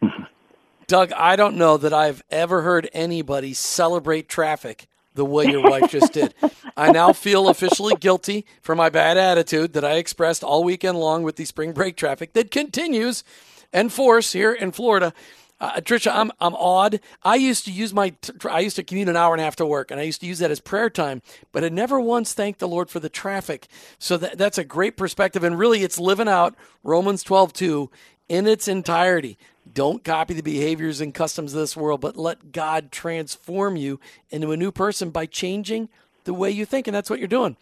[0.86, 5.90] Doug, I don't know that I've ever heard anybody celebrate traffic the way your wife
[5.90, 6.34] just did.
[6.76, 11.22] I now feel officially guilty for my bad attitude that I expressed all weekend long
[11.22, 13.24] with the spring break traffic that continues
[13.72, 15.14] and force here in Florida.
[15.60, 17.00] Uh, Trisha, I'm I'm awed.
[17.22, 18.14] I used to use my
[18.50, 20.26] I used to commute an hour and a half to work, and I used to
[20.26, 21.22] use that as prayer time.
[21.52, 23.68] But I never once thanked the Lord for the traffic.
[23.98, 27.90] So that that's a great perspective, and really, it's living out Romans 12 2
[28.28, 29.38] in its entirety.
[29.72, 34.52] Don't copy the behaviors and customs of this world, but let God transform you into
[34.52, 35.88] a new person by changing
[36.24, 37.56] the way you think, and that's what you're doing.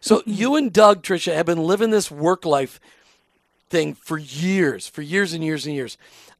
[0.00, 2.80] So you and Doug, Trisha, have been living this work life
[3.70, 5.96] thing for years, for years and years and years.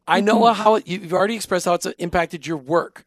[0.07, 0.62] I know mm-hmm.
[0.62, 3.05] how it, you've already expressed how it's impacted your work.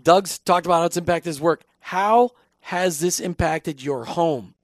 [0.00, 1.62] Doug's talked about how it's impacted his work.
[1.80, 2.30] How
[2.62, 4.54] has this impacted your home,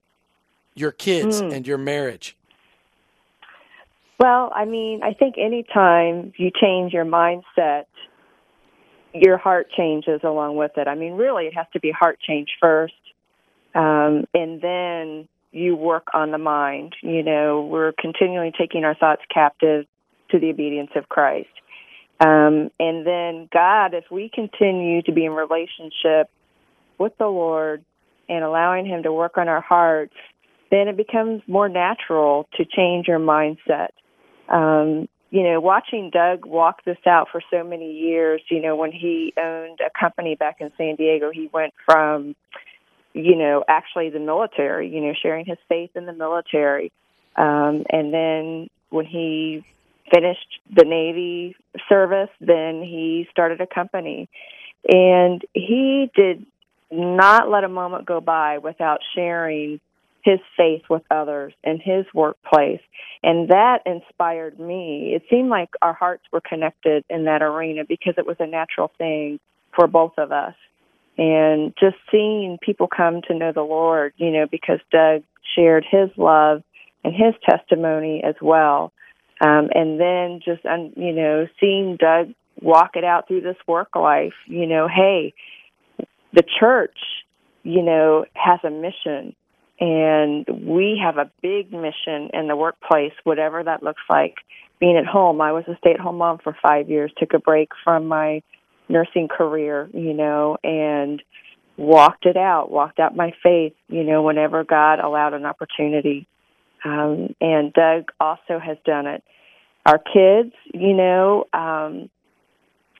[0.75, 1.53] your kids, mm.
[1.55, 2.37] and your marriage?
[4.19, 7.85] Well, I mean, I think anytime you change your mindset,
[9.15, 10.89] your heart changes along with it.
[10.89, 12.95] I mean, really, it has to be heart change first,
[13.75, 16.95] um, and then you work on the mind.
[17.03, 19.87] You know, we're continually taking our thoughts captive
[20.31, 21.49] to the obedience of Christ.
[22.21, 26.31] Um, and then God, if we continue to be in relationship
[26.99, 27.83] with the Lord
[28.29, 30.15] and allowing Him to work on our hearts,
[30.71, 33.89] then it becomes more natural to change your mindset.
[34.49, 38.91] Um, you know, watching Doug walk this out for so many years, you know, when
[38.91, 42.35] he owned a company back in San Diego, he went from,
[43.15, 46.93] you know, actually the military, you know, sharing his faith in the military.
[47.37, 49.65] Um, and then when he
[50.13, 51.57] finished the Navy
[51.89, 54.29] service, then he started a company.
[54.89, 56.47] And he did
[56.91, 59.81] not let a moment go by without sharing
[60.23, 62.81] his faith with others in his workplace.
[63.23, 65.13] And that inspired me.
[65.15, 68.91] It seemed like our hearts were connected in that arena because it was a natural
[68.99, 69.39] thing
[69.75, 70.55] for both of us.
[71.17, 75.23] And just seeing people come to know the Lord, you know, because Doug
[75.55, 76.63] shared his love
[77.05, 78.93] and his testimony as well.
[79.41, 83.97] Um, and then just, um, you know, seeing Doug walk it out through this work
[83.97, 85.33] life, you know, hey,
[86.33, 86.97] the church,
[87.63, 89.35] you know, has a mission
[89.81, 94.35] and we have a big mission in the workplace, whatever that looks like.
[94.79, 97.39] Being at home, I was a stay at home mom for five years, took a
[97.39, 98.43] break from my
[98.89, 101.23] nursing career, you know, and
[101.77, 106.27] walked it out, walked out my faith, you know, whenever God allowed an opportunity.
[106.85, 109.23] Um, and Doug also has done it.
[109.87, 112.11] Our kids, you know, um,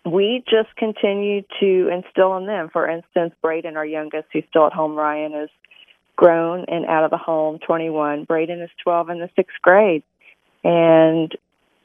[0.05, 2.71] we just continue to instill in them.
[2.73, 5.51] For instance, Braden, our youngest, who's still at home, Ryan is
[6.17, 8.25] grown and out of the home, 21.
[8.25, 10.03] Braden is 12 in the sixth grade.
[10.65, 11.35] And,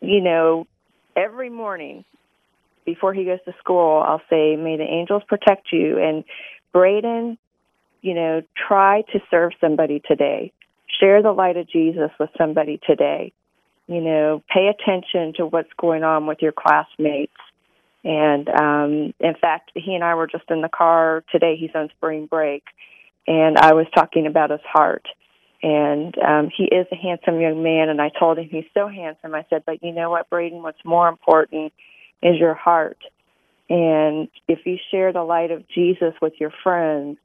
[0.02, 0.68] you know,
[1.16, 2.06] every morning
[2.86, 5.98] before he goes to school, I'll say, May the angels protect you.
[6.00, 6.24] And
[6.72, 7.38] Braden,
[8.02, 10.54] you know, try to serve somebody today
[11.00, 13.34] share the light of Jesus with somebody today.
[13.88, 17.34] You know, pay attention to what's going on with your classmates.
[18.04, 21.56] And um, in fact, he and I were just in the car today.
[21.60, 22.64] He's on spring break,
[23.28, 25.08] and I was talking about his heart.
[25.64, 29.34] And um, he is a handsome young man, and I told him he's so handsome.
[29.34, 30.62] I said, but you know what, Braden?
[30.62, 31.74] What's more important
[32.22, 33.00] is your heart.
[33.70, 37.18] And if you share the light of Jesus with your friends,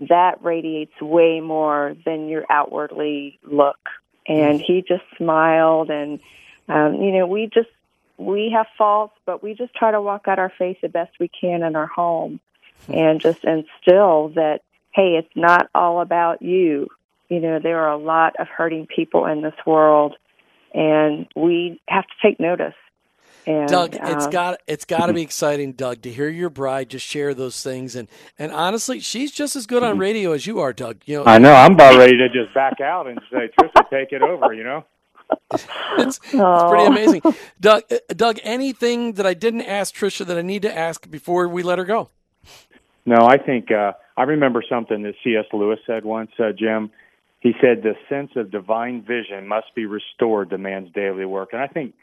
[0.00, 3.78] that radiates way more than your outwardly look.
[4.26, 6.18] And he just smiled, and
[6.68, 7.68] um, you know, we just
[8.16, 11.28] we have faults, but we just try to walk out our faith the best we
[11.28, 12.40] can in our home,
[12.88, 14.60] and just instill that
[14.94, 16.88] hey, it's not all about you.
[17.28, 20.16] You know, there are a lot of hurting people in this world,
[20.72, 22.74] and we have to take notice.
[23.46, 26.88] And, Doug, it's um, got it's got to be exciting, Doug, to hear your bride
[26.88, 30.60] just share those things, and and honestly, she's just as good on radio as you
[30.60, 31.02] are, Doug.
[31.04, 31.52] You know, I know.
[31.52, 34.54] I'm about ready to just back out and say, Trisha, take it over.
[34.54, 34.84] You know.
[35.52, 35.66] it's,
[35.98, 37.22] it's pretty amazing,
[37.60, 37.82] Doug.
[37.90, 41.62] Uh, Doug, anything that I didn't ask Trisha that I need to ask before we
[41.62, 42.10] let her go?
[43.06, 45.44] No, I think uh, I remember something that C.S.
[45.52, 46.90] Lewis said once, uh, Jim.
[47.40, 51.60] He said the sense of divine vision must be restored to man's daily work, and
[51.60, 51.94] I think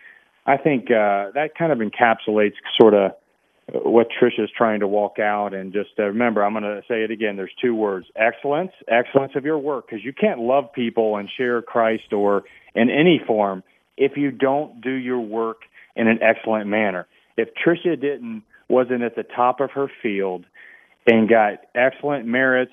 [0.46, 3.12] I think uh, that kind of encapsulates sort of
[3.72, 5.54] what Tricia is trying to walk out.
[5.54, 7.36] And just uh, remember, I'm going to say it again.
[7.36, 11.62] There's two words: excellence, excellence of your work, because you can't love people and share
[11.62, 12.44] Christ or
[12.76, 13.64] in any form
[13.98, 15.62] if you don't do your work
[15.96, 17.08] in an excellent manner.
[17.38, 20.46] If Tricia didn't wasn't at the top of her field
[21.06, 22.72] and got excellent merits,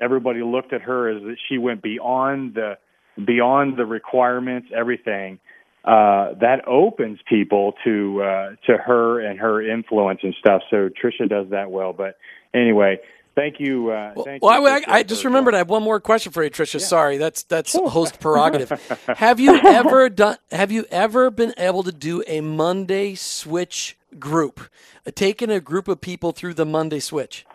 [0.00, 2.78] everybody looked at her as that she went beyond the
[3.24, 5.38] beyond the requirements, everything
[5.84, 10.62] uh, that opens people to uh, to her and her influence and stuff.
[10.70, 11.92] So Trisha does that well.
[11.92, 12.18] But
[12.52, 12.98] anyway,
[13.34, 13.90] thank you.
[13.90, 16.50] Uh, thank well, you, I, I, just remembered I have one more question for you,
[16.50, 16.80] Trisha.
[16.80, 16.86] Yeah.
[16.86, 17.88] Sorry, that's that's sure.
[17.88, 18.70] host prerogative.
[19.16, 20.36] have you ever done?
[20.50, 24.60] Have you ever been able to do a Monday switch group,
[25.06, 27.46] uh, taking a group of people through the Monday switch?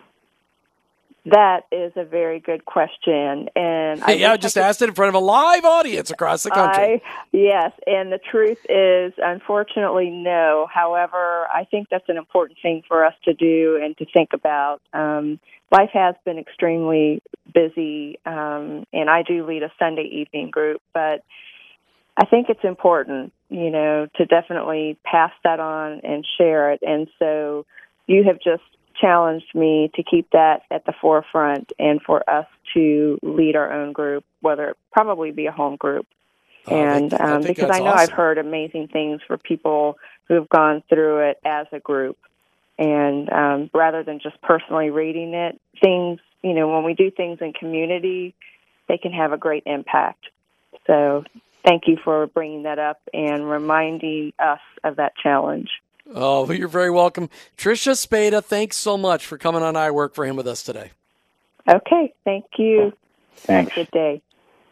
[1.26, 5.08] That is a very good question, and I yeah, I just asked it in front
[5.08, 7.02] of a live audience across the country.
[7.02, 10.68] I, yes, and the truth is, unfortunately, no.
[10.70, 14.82] However, I think that's an important thing for us to do and to think about.
[14.92, 15.40] Um,
[15.72, 17.22] life has been extremely
[17.54, 21.24] busy, um, and I do lead a Sunday evening group, but
[22.18, 26.80] I think it's important, you know, to definitely pass that on and share it.
[26.82, 27.64] And so,
[28.06, 28.62] you have just
[29.00, 33.92] challenged me to keep that at the forefront and for us to lead our own
[33.92, 36.06] group, whether it probably be a home group.
[36.66, 37.98] Oh, and I think, I um, because I know awesome.
[37.98, 42.16] I've heard amazing things for people who have gone through it as a group.
[42.78, 47.38] And um, rather than just personally reading it, things, you know, when we do things
[47.40, 48.34] in community,
[48.88, 50.24] they can have a great impact.
[50.86, 51.24] So
[51.64, 55.70] thank you for bringing that up and reminding us of that challenge.
[56.12, 57.30] Oh, you're very welcome.
[57.56, 60.90] Tricia Spada, thanks so much for coming on I Work for Him with us today.
[61.68, 62.92] Okay, thank you.
[63.36, 63.72] Thanks.
[63.72, 64.22] Have a good day.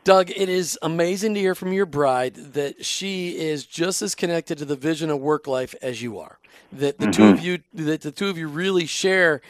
[0.05, 4.59] Doug, it is amazing to hear from your bride that she is just as connected
[4.59, 6.39] to the vision of work life as you are.
[6.73, 7.45] That the two of mm-hmm.
[7.45, 9.43] you that the two of you really share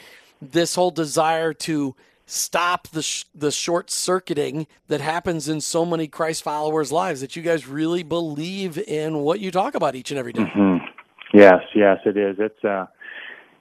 [0.42, 1.94] this whole desire to
[2.26, 7.34] stop the sh- the short circuiting that happens in so many Christ followers' lives that
[7.34, 10.42] you guys really believe in what you talk about each and every day.
[10.42, 10.81] Mm-hmm.
[11.32, 12.36] Yes, yes, it is.
[12.38, 12.86] It's uh,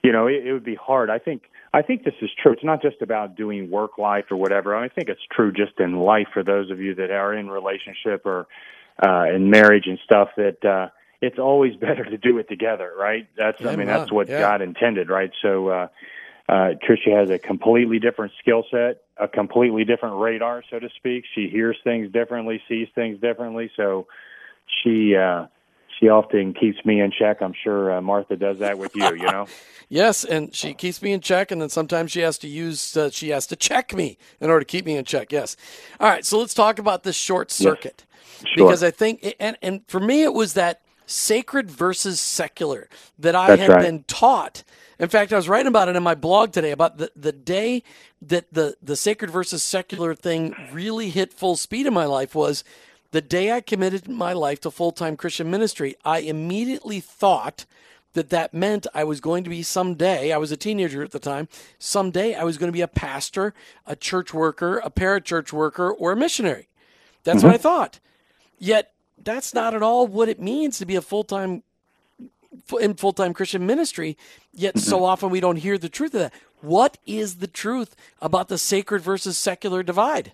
[0.04, 1.10] you know, it, it would be hard.
[1.10, 2.52] I think I think this is true.
[2.54, 4.76] It's not just about doing work life or whatever.
[4.76, 8.26] I think it's true just in life for those of you that are in relationship
[8.26, 8.48] or
[9.06, 10.30] uh, in marriage and stuff.
[10.38, 10.90] That uh,
[11.22, 13.28] it's always better to do it together, right?
[13.38, 14.40] That's I mean that's what Yeah.
[14.40, 15.32] God intended, right?
[15.42, 15.68] So.
[15.70, 15.88] uh
[16.50, 21.24] uh, Tricia has a completely different skill set, a completely different radar, so to speak.
[21.34, 23.72] She hears things differently, sees things differently.
[23.78, 24.08] So
[24.84, 25.46] she uh,
[26.02, 27.42] she often keeps me in check.
[27.42, 29.06] I'm sure uh, Martha does that with you.
[29.06, 29.48] You know.
[29.94, 33.10] Yes, and she keeps me in check, and then sometimes she has to use uh,
[33.10, 35.34] she has to check me in order to keep me in check.
[35.34, 35.58] Yes.
[36.00, 38.06] All right, so let's talk about this short circuit
[38.56, 38.68] Sure.
[38.68, 42.88] because I think, and and for me, it was that sacred versus secular
[43.20, 43.82] that I That's had right.
[43.82, 44.64] been taught.
[44.98, 47.84] In fact, I was writing about it in my blog today about the, the day
[48.22, 52.64] that the, the sacred versus secular thing really hit full speed in my life was
[53.12, 55.96] the day I committed my life to full time Christian ministry.
[56.04, 57.66] I immediately thought
[58.14, 61.20] that that meant I was going to be someday, I was a teenager at the
[61.20, 61.48] time,
[61.80, 63.54] someday I was going to be a pastor,
[63.86, 66.68] a church worker, a parachurch worker, or a missionary.
[67.24, 67.56] That's what mm-hmm.
[67.56, 68.00] I thought.
[68.60, 68.92] Yet
[69.24, 71.64] that's not at all what it means to be a full time
[72.80, 74.18] in full time Christian ministry.
[74.54, 75.06] Yet so mm-hmm.
[75.06, 76.34] often we don't hear the truth of that.
[76.62, 80.34] What is the truth about the sacred versus secular divide?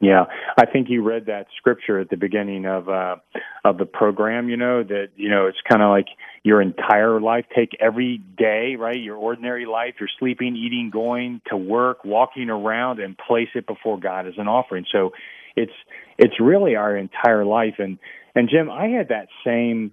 [0.00, 3.16] Yeah, I think you read that scripture at the beginning of uh,
[3.64, 4.48] of the program.
[4.48, 6.06] You know that you know it's kind of like
[6.44, 7.46] your entire life.
[7.54, 8.96] Take every day, right?
[9.00, 9.94] Your ordinary life.
[9.98, 14.46] You're sleeping, eating, going to work, walking around, and place it before God as an
[14.46, 14.84] offering.
[14.92, 15.10] So
[15.56, 15.72] it's
[16.16, 17.74] it's really our entire life.
[17.78, 17.98] And
[18.36, 19.90] and Jim, I had that same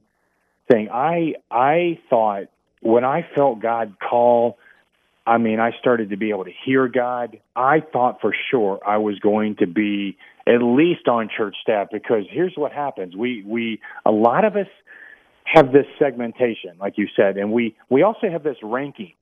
[0.71, 0.89] thing.
[0.93, 2.43] I I thought
[2.81, 4.59] when I felt God call
[5.27, 7.39] I mean, I started to be able to hear God.
[7.55, 12.25] I thought for sure I was going to be at least on church staff because
[12.29, 13.15] here's what happens.
[13.15, 14.67] We we a lot of us
[15.45, 19.13] have this segmentation, like you said, and we we also have this ranking.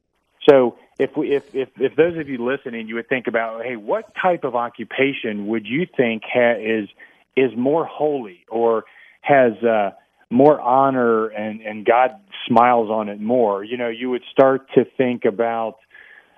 [0.49, 3.77] So if we if if, if those of you listening, you would think about, hey,
[3.77, 6.89] what type of occupation would you think ha- is
[7.35, 8.83] is more holy or
[9.21, 9.91] has uh,
[10.29, 12.11] more honor and and God
[12.47, 13.63] smiles on it more?
[13.63, 15.77] You know, you would start to think about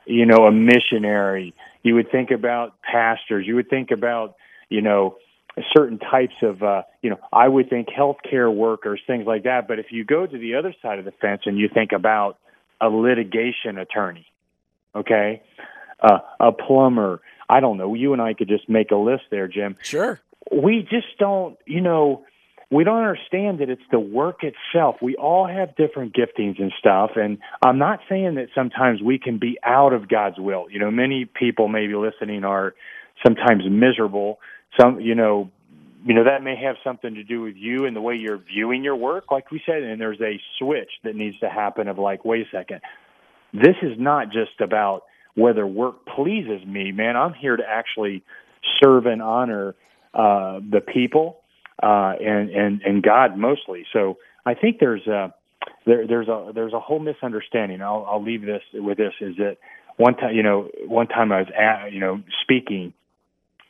[0.06, 1.54] you know, a missionary.
[1.84, 3.46] You would think about pastors.
[3.48, 4.36] You would think about,
[4.70, 5.18] you know,
[5.76, 9.68] certain types of, uh, you know, I would think healthcare workers, things like that.
[9.68, 12.38] But if you go to the other side of the fence and you think about
[12.82, 14.26] a litigation attorney,
[14.96, 15.42] okay,
[16.02, 17.94] uh, a plumber, I don't know.
[17.94, 20.20] You and I could just make a list there, Jim Sure.
[20.52, 22.26] we just don't, you know,
[22.72, 24.96] we don't understand that it's the work itself.
[25.02, 27.12] We all have different giftings and stuff.
[27.16, 30.66] And I'm not saying that sometimes we can be out of God's will.
[30.70, 32.74] You know, many people maybe listening are
[33.26, 34.40] sometimes miserable.
[34.80, 35.52] Some, you know,
[36.06, 38.84] you know that may have something to do with you and the way you're viewing
[38.84, 39.84] your work, like we said.
[39.84, 42.82] And there's a switch that needs to happen of like, wait a second,
[43.54, 45.04] this is not just about
[45.36, 47.16] whether work pleases me, man.
[47.16, 48.24] I'm here to actually
[48.84, 49.76] serve and honor
[50.14, 51.38] uh, the people
[51.82, 53.86] uh, and and and God mostly.
[53.94, 55.34] So I think there's a
[55.86, 57.82] there, there's a there's a whole misunderstanding.
[57.82, 59.58] I'll I'll leave this with this is that
[59.98, 62.94] one time you know one time I was at, you know speaking.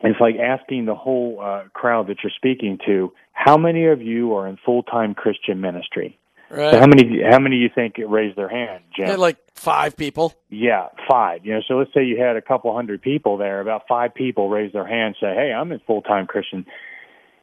[0.02, 4.02] and It's like asking the whole uh, crowd that you're speaking to, how many of
[4.02, 6.18] you are in full time Christian ministry?
[6.50, 6.72] Right.
[6.74, 9.20] So how many how many do you think raised their hand, Jim?
[9.20, 10.34] Like five people.
[10.50, 11.46] Yeah, five.
[11.46, 13.62] You know, so let's say you had a couple hundred people there.
[13.62, 16.66] About five people raise their hand, say, "Hey, I'm a full time Christian."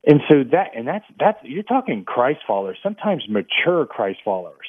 [0.04, 4.66] And so that and that's that's you're talking Christ followers, sometimes mature Christ followers.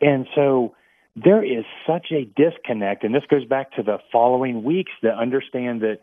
[0.00, 0.74] And so
[1.14, 5.82] there is such a disconnect, and this goes back to the following weeks that understand
[5.82, 5.98] that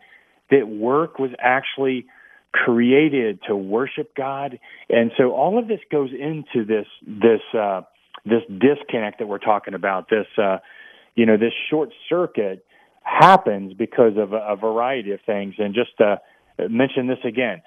[0.50, 2.06] that work was actually
[2.52, 7.82] created to worship God, and so all of this goes into this this uh,
[8.24, 10.08] this disconnect that we're talking about.
[10.08, 10.58] This uh,
[11.14, 12.64] you know this short circuit
[13.02, 16.16] happens because of a, a variety of things, and just uh,
[16.70, 17.60] mention this again.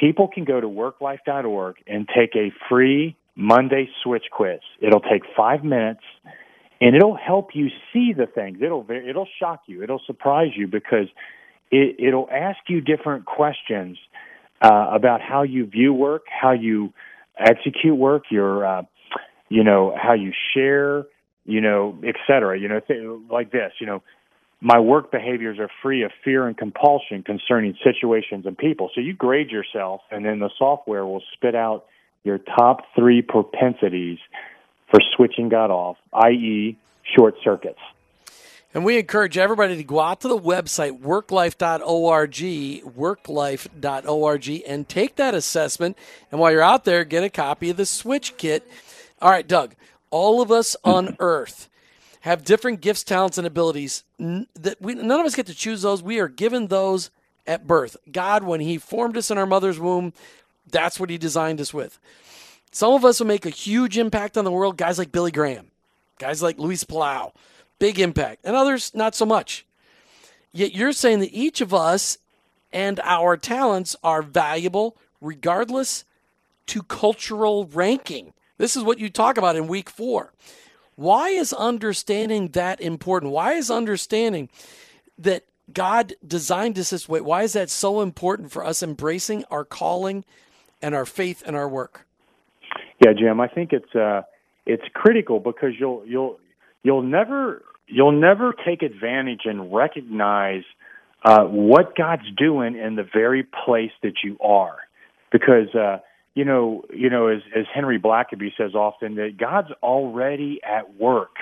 [0.00, 4.60] People can go to worklife.org and take a free Monday switch quiz.
[4.80, 6.00] It'll take five minutes
[6.80, 8.58] and it'll help you see the things.
[8.62, 9.82] It'll it'll shock you.
[9.82, 11.08] It'll surprise you because
[11.70, 13.98] it, it'll ask you different questions
[14.62, 16.92] uh, about how you view work, how you
[17.38, 18.82] execute work, your uh,
[19.50, 21.04] you know how you share,
[21.44, 22.58] you know, et cetera.
[22.58, 23.72] You know, th- like this.
[23.80, 24.02] You know,
[24.60, 28.90] my work behaviors are free of fear and compulsion concerning situations and people.
[28.94, 31.86] So you grade yourself, and then the software will spit out
[32.24, 34.18] your top three propensities
[34.90, 36.76] for switching God off, i.e.,
[37.16, 37.80] short circuits.
[38.72, 42.34] And we encourage everybody to go out to the website, worklife.org,
[42.94, 45.98] worklife.org, and take that assessment.
[46.30, 48.70] And while you're out there, get a copy of the Switch Kit.
[49.20, 49.74] All right, Doug,
[50.10, 51.69] all of us on earth
[52.20, 54.04] have different gifts, talents, and abilities.
[54.18, 56.02] That we, none of us get to choose those.
[56.02, 57.10] We are given those
[57.46, 57.96] at birth.
[58.10, 60.12] God, when He formed us in our mother's womb,
[60.70, 61.98] that's what He designed us with.
[62.72, 65.70] Some of us will make a huge impact on the world, guys like Billy Graham,
[66.18, 67.32] guys like Luis Palau,
[67.78, 69.66] big impact, and others not so much.
[70.52, 72.18] Yet you're saying that each of us
[72.72, 76.04] and our talents are valuable regardless
[76.66, 78.32] to cultural ranking.
[78.58, 80.32] This is what you talk about in week four.
[81.00, 83.32] Why is understanding that important?
[83.32, 84.50] Why is understanding
[85.16, 87.22] that God designed us this way?
[87.22, 90.26] Why is that so important for us embracing our calling
[90.82, 92.06] and our faith and our work?
[93.02, 94.24] Yeah, Jim, I think it's uh,
[94.66, 96.38] it's critical because you'll you'll
[96.82, 100.64] you'll never you'll never take advantage and recognize
[101.24, 104.76] uh, what God's doing in the very place that you are,
[105.32, 106.00] because uh,
[106.34, 111.36] you know you know as as Henry Blackaby says often that God's already at work.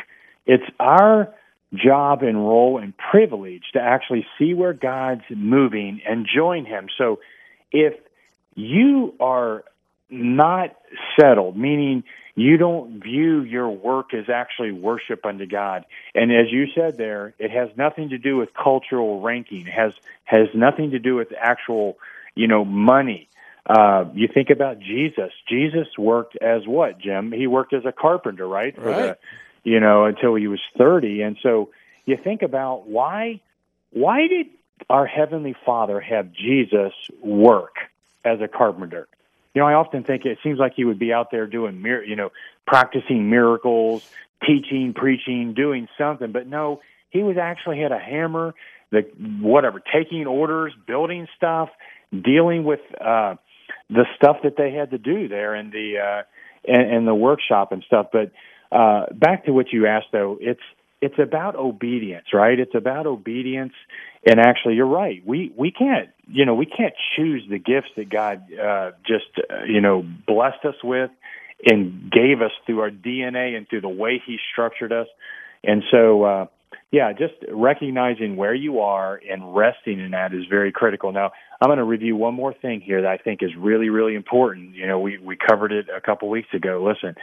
[0.47, 1.35] It's our
[1.75, 6.89] job and role and privilege to actually see where God's moving and join Him.
[6.97, 7.21] So
[7.71, 7.95] if
[8.55, 9.65] you are
[10.11, 10.75] not
[11.19, 15.85] settled, meaning you don't view your work as actually worship unto God.
[16.15, 19.67] And as you said there, it has nothing to do with cultural ranking.
[19.67, 19.93] It has
[20.25, 21.99] has nothing to do with actual,
[22.35, 23.29] you know, money.
[23.69, 25.31] Uh, you think about Jesus.
[25.49, 27.33] Jesus worked as what, Jim?
[27.33, 28.75] He worked as a carpenter, right?
[28.75, 29.17] For right.
[29.65, 31.21] The, you know, until he was thirty.
[31.23, 31.71] And so
[32.07, 33.41] you think about why
[33.91, 34.47] why did
[34.89, 36.93] our heavenly Father have Jesus
[37.23, 37.77] work
[38.25, 39.07] as a carpenter?
[39.59, 42.15] you know, I often think it seems like he would be out there doing, you
[42.15, 42.31] know,
[42.65, 44.09] practicing miracles,
[44.47, 46.31] teaching, preaching, doing something.
[46.31, 48.55] But no, he was actually had a hammer,
[48.91, 49.01] the
[49.41, 51.71] whatever, taking orders, building stuff,
[52.13, 53.35] dealing with uh,
[53.91, 56.23] the stuff that they had to do there in the uh,
[56.65, 58.09] in, in the workshop and stuff.
[58.13, 58.33] But
[58.71, 60.61] uh, back to what you asked, though, it's
[61.01, 62.59] it's about obedience, right?
[62.59, 63.75] It's about obedience.
[64.29, 65.23] And actually, you're right.
[65.25, 69.65] We we can't, you know, we can't choose the gifts that God uh, just, uh,
[69.65, 71.11] you know, blessed us with
[71.65, 75.07] and gave us through our DNA and through the way He structured us.
[75.65, 76.47] And so, uh,
[76.91, 81.13] yeah, just recognizing where you are and resting in that is very critical.
[81.13, 84.15] Now, I'm going to review one more thing here that I think is really, really
[84.15, 84.75] important.
[84.75, 86.85] You know, we we covered it a couple weeks ago.
[86.87, 87.15] Listen,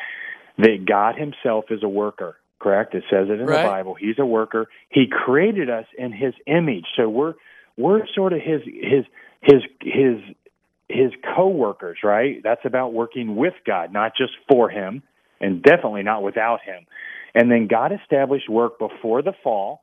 [0.57, 2.95] that God Himself is a worker correct?
[2.95, 3.61] It says it in right.
[3.61, 3.93] the Bible.
[3.93, 4.67] He's a worker.
[4.89, 6.85] He created us in his image.
[6.95, 7.35] So we're
[7.77, 9.05] we're sort of his his
[9.41, 10.35] his his
[10.89, 12.41] his co-workers, right?
[12.43, 15.03] That's about working with God, not just for him
[15.39, 16.85] and definitely not without him.
[17.35, 19.81] And then God established work before the fall.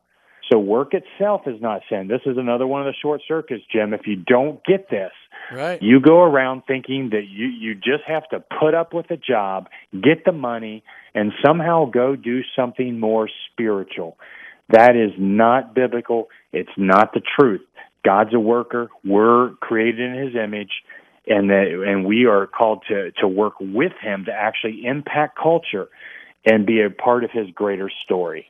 [0.51, 2.09] So work itself is not sin.
[2.09, 3.95] This is another one of the short circuits, Jim.
[3.95, 5.13] If you don't get this,
[5.53, 5.81] right.
[5.81, 9.69] you go around thinking that you you just have to put up with a job,
[9.93, 10.83] get the money,
[11.15, 14.17] and somehow go do something more spiritual.
[14.71, 16.29] That is not biblical.
[16.53, 17.63] It's not the truth.
[18.05, 18.91] God's a worker.
[19.05, 20.73] We're created in His image,
[21.27, 25.89] and that, and we are called to to work with Him to actually impact culture
[26.45, 28.49] and be a part of His greater story.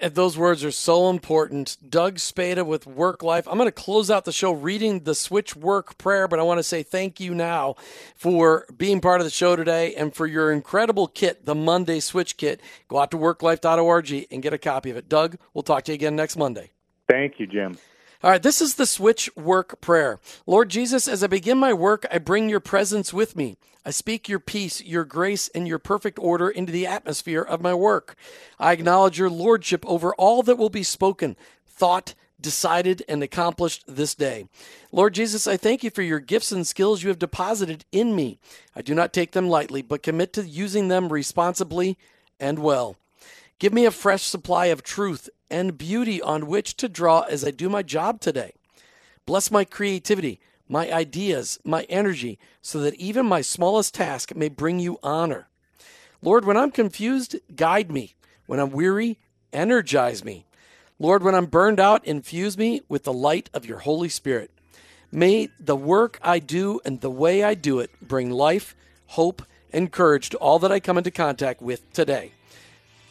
[0.00, 1.76] Those words are so important.
[1.86, 3.46] Doug Spada with WorkLife.
[3.46, 6.58] I'm going to close out the show reading the Switch Work prayer, but I want
[6.58, 7.76] to say thank you now
[8.16, 12.38] for being part of the show today and for your incredible kit, the Monday Switch
[12.38, 12.62] Kit.
[12.88, 15.10] Go out to worklife.org and get a copy of it.
[15.10, 16.70] Doug, we'll talk to you again next Monday.
[17.06, 17.76] Thank you, Jim.
[18.24, 20.18] All right, this is the switch work prayer.
[20.46, 23.58] Lord Jesus, as I begin my work, I bring your presence with me.
[23.84, 27.74] I speak your peace, your grace, and your perfect order into the atmosphere of my
[27.74, 28.16] work.
[28.58, 34.14] I acknowledge your lordship over all that will be spoken, thought, decided, and accomplished this
[34.14, 34.48] day.
[34.90, 38.38] Lord Jesus, I thank you for your gifts and skills you have deposited in me.
[38.74, 41.98] I do not take them lightly, but commit to using them responsibly
[42.40, 42.96] and well.
[43.58, 47.50] Give me a fresh supply of truth and beauty on which to draw as I
[47.50, 48.52] do my job today.
[49.26, 54.80] Bless my creativity, my ideas, my energy, so that even my smallest task may bring
[54.80, 55.48] you honor.
[56.20, 58.14] Lord, when I'm confused, guide me.
[58.46, 59.18] When I'm weary,
[59.52, 60.46] energize me.
[60.98, 64.50] Lord, when I'm burned out, infuse me with the light of your Holy Spirit.
[65.10, 68.74] May the work I do and the way I do it bring life,
[69.08, 69.42] hope,
[69.72, 72.32] and courage to all that I come into contact with today.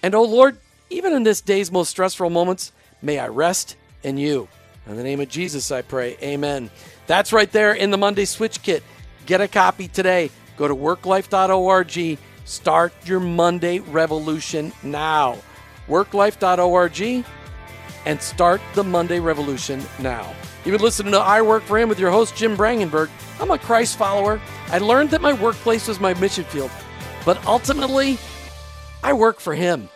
[0.04, 0.58] And, oh Lord,
[0.89, 4.47] even in this day's most stressful moments, may I rest in you.
[4.86, 6.18] In the name of Jesus, I pray.
[6.22, 6.70] Amen.
[7.08, 8.84] That's right there in the Monday Switch Kit.
[9.26, 10.30] Get a copy today.
[10.58, 12.20] Go to worklife.org.
[12.45, 15.38] Start your Monday revolution now.
[15.88, 17.26] Worklife.org
[18.06, 20.34] and start the Monday revolution now.
[20.66, 23.10] You've been listening to I Work for Him with your host, Jim Brangenberg.
[23.39, 24.41] I'm a Christ follower.
[24.68, 26.72] I learned that my workplace was my mission field,
[27.26, 28.18] but ultimately,
[29.04, 29.89] I work for Him.